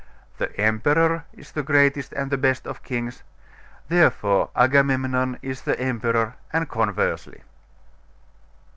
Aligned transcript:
'The 0.39 0.59
emperor 0.59 1.25
is 1.31 1.51
the 1.51 1.61
greatest 1.61 2.11
and 2.13 2.31
the 2.31 2.37
best 2.39 2.65
of 2.65 2.81
kings. 2.81 3.21
'Therefore, 3.87 4.49
Agamemnon 4.55 5.37
is 5.43 5.61
the 5.61 5.79
emperor, 5.79 6.33
and 6.51 6.67
conversely. 6.67 7.43